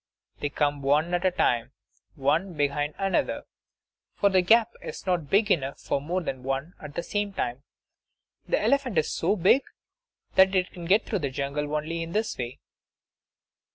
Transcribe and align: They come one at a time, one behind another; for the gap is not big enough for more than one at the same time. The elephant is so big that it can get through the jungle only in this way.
They 0.39 0.49
come 0.49 0.81
one 0.81 1.13
at 1.13 1.27
a 1.27 1.29
time, 1.29 1.73
one 2.15 2.55
behind 2.57 2.95
another; 2.97 3.43
for 4.15 4.29
the 4.29 4.41
gap 4.41 4.71
is 4.81 5.05
not 5.05 5.29
big 5.29 5.51
enough 5.51 5.79
for 5.79 6.01
more 6.01 6.21
than 6.23 6.41
one 6.41 6.73
at 6.81 6.95
the 6.95 7.03
same 7.03 7.33
time. 7.33 7.61
The 8.47 8.59
elephant 8.59 8.97
is 8.97 9.11
so 9.13 9.35
big 9.35 9.61
that 10.33 10.55
it 10.55 10.71
can 10.71 10.85
get 10.85 11.05
through 11.05 11.19
the 11.19 11.29
jungle 11.29 11.75
only 11.75 12.01
in 12.01 12.13
this 12.13 12.35
way. 12.35 12.59